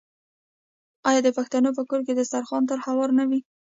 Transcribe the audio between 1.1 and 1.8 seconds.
د پښتنو